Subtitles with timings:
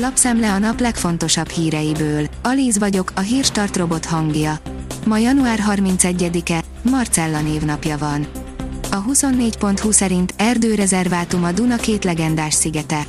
[0.00, 2.26] Lapszemle a nap legfontosabb híreiből.
[2.42, 4.58] Alíz vagyok, a hírstart robot hangja.
[5.06, 8.26] Ma január 31-e, Marcella névnapja van.
[8.90, 13.06] A 24.20 szerint erdőrezervátum a Duna két legendás szigete.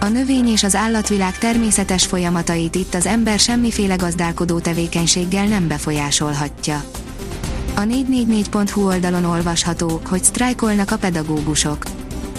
[0.00, 6.84] A növény és az állatvilág természetes folyamatait itt az ember semmiféle gazdálkodó tevékenységgel nem befolyásolhatja.
[7.76, 11.82] A 444.hu oldalon olvasható, hogy sztrájkolnak a pedagógusok.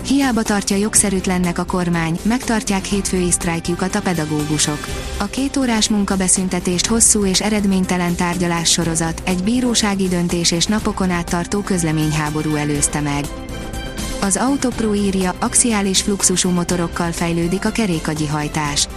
[0.10, 4.88] Hiába tartja jogszerűtlennek a kormány, megtartják hétfői sztrájkjukat a pedagógusok.
[5.18, 11.30] A két órás munkabeszüntetést hosszú és eredménytelen tárgyalás sorozat, egy bírósági döntés és napokon át
[11.30, 13.26] tartó közleményháború előzte meg.
[14.22, 18.88] Az Autopro írja, axiális fluxusú motorokkal fejlődik a kerékagyi hajtás.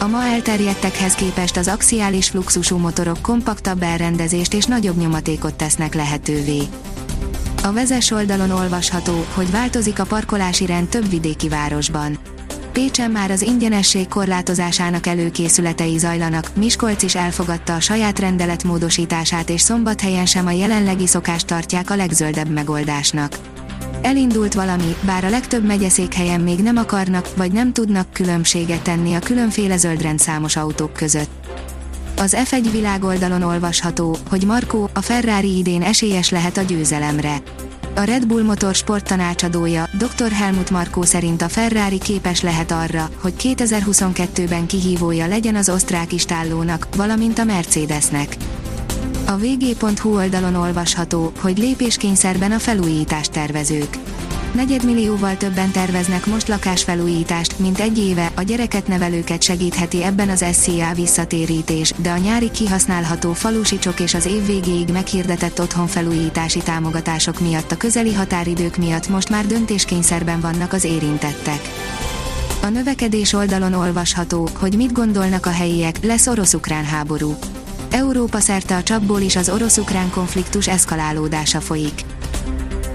[0.00, 6.62] A ma elterjedtekhez képest az axiális fluxusú motorok kompaktabb elrendezést és nagyobb nyomatékot tesznek lehetővé.
[7.66, 12.18] A vezes oldalon olvasható, hogy változik a parkolási rend több vidéki városban.
[12.72, 19.60] Pécsen már az ingyenesség korlátozásának előkészületei zajlanak, Miskolc is elfogadta a saját rendelet módosítását és
[19.60, 23.38] szombathelyen sem a jelenlegi szokást tartják a legzöldebb megoldásnak.
[24.02, 29.18] Elindult valami, bár a legtöbb megyeszékhelyen még nem akarnak, vagy nem tudnak különbséget tenni a
[29.18, 31.30] különféle zöldrendszámos autók között.
[32.16, 37.36] Az F1 világoldalon olvasható, hogy Markó, a Ferrari idén esélyes lehet a győzelemre.
[37.94, 40.32] A Red Bull Motor sporttanácsadója, Dr.
[40.32, 46.88] Helmut Markó szerint a Ferrari képes lehet arra, hogy 2022-ben kihívója legyen az osztrák istállónak,
[46.96, 48.36] valamint a Mercedesnek.
[49.26, 53.98] A vg.hu oldalon olvasható, hogy lépéskényszerben a felújítást tervezők.
[54.52, 60.94] Negyedmillióval többen terveznek most lakásfelújítást, mint egy éve, a gyereket nevelőket segítheti ebben az SCA
[60.94, 67.76] visszatérítés, de a nyári kihasználható falusicsok és az év végéig meghirdetett otthonfelújítási támogatások miatt a
[67.76, 71.60] közeli határidők miatt most már döntéskényszerben vannak az érintettek.
[72.62, 77.34] A növekedés oldalon olvasható, hogy mit gondolnak a helyiek, lesz orosz-ukrán háború.
[77.90, 82.00] Európa szerte a csapból is az orosz-ukrán konfliktus eszkalálódása folyik.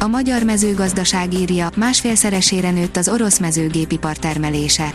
[0.04, 4.94] A magyar mezőgazdaság írja, másfélszeresére nőtt az orosz mezőgépipar termelése.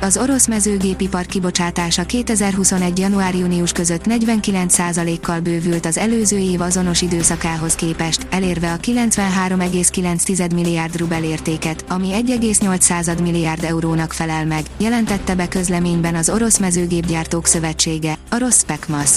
[0.00, 2.98] Az orosz mezőgépipar kibocsátása 2021.
[2.98, 11.24] január-június között 49%-kal bővült az előző év azonos időszakához képest, elérve a 93,9 milliárd rubel
[11.24, 18.38] értéket, ami 1,8 milliárd eurónak felel meg, jelentette be közleményben az Orosz Mezőgépgyártók Szövetsége, a
[18.38, 19.10] Rospecmas.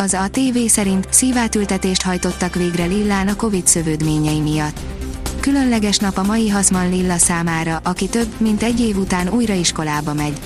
[0.00, 4.80] Az ATV szerint szívátültetést hajtottak végre Lillán a Covid szövődményei miatt.
[5.40, 10.14] Különleges nap a mai Haszman Lilla számára, aki több, mint egy év után újra iskolába
[10.14, 10.40] megy.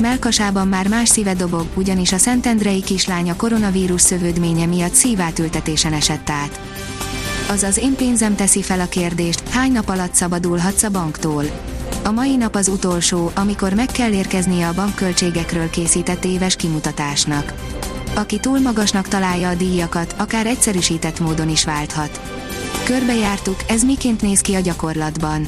[0.00, 6.60] Melkasában már más szíve dobog, ugyanis a Szentendrei kislánya koronavírus szövődménye miatt szívátültetésen esett át.
[7.48, 11.44] Azaz én pénzem teszi fel a kérdést, hány nap alatt szabadulhatsz a banktól.
[12.04, 17.52] A mai nap az utolsó, amikor meg kell érkeznie a bankköltségekről készített éves kimutatásnak.
[18.16, 22.20] Aki túl magasnak találja a díjakat, akár egyszerűsített módon is válthat.
[22.84, 25.46] Körbejártuk, ez miként néz ki a gyakorlatban.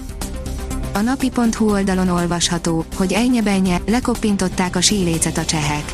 [0.92, 5.92] A napi.hu oldalon olvasható, hogy ennyebenye lekoppintották a sílécet a csehek.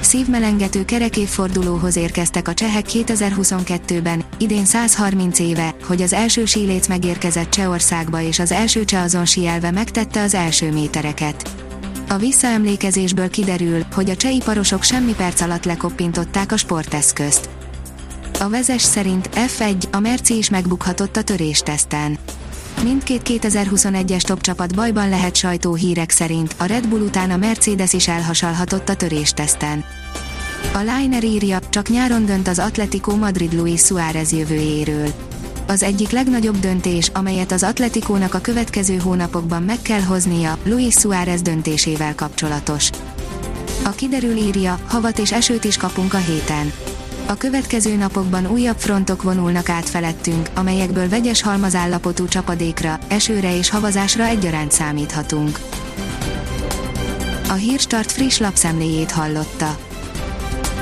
[0.00, 8.20] Szívmelengető kerekévfordulóhoz érkeztek a csehek 2022-ben, idén 130 éve, hogy az első síléc megérkezett Csehországba
[8.20, 11.61] és az első csehazon síelve megtette az első métereket.
[12.12, 17.48] A visszaemlékezésből kiderül, hogy a csehiparosok semmi perc alatt lekoppintották a sporteszközt.
[18.40, 22.18] A vezes szerint F1, a Merci is megbukhatott a törésteszten.
[22.82, 28.08] Mindkét 2021-es top csapat bajban lehet sajtóhírek szerint, a Red Bull után a Mercedes is
[28.08, 29.84] elhasalhatott a törésteszten.
[30.72, 35.12] A Liner írja, csak nyáron dönt az Atletico Madrid Luis Suárez jövőjéről.
[35.72, 41.42] Az egyik legnagyobb döntés, amelyet az Atletikónak a következő hónapokban meg kell hoznia, Luis Suárez
[41.42, 42.90] döntésével kapcsolatos.
[43.84, 46.72] A kiderül írja, havat és esőt is kapunk a héten.
[47.26, 54.24] A következő napokban újabb frontok vonulnak át felettünk, amelyekből vegyes halmazállapotú csapadékra, esőre és havazásra
[54.24, 55.58] egyaránt számíthatunk.
[57.48, 59.91] A Hírstart friss lapszemléjét hallotta.